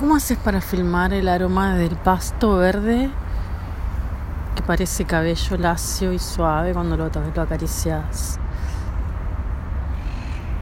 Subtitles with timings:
[0.00, 3.10] ¿Cómo haces para filmar el aroma del pasto verde
[4.56, 8.40] que parece cabello lacio y suave cuando lo, lo acaricias?